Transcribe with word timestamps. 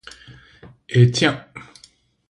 Et 0.89 1.11
tiens! 1.11 1.45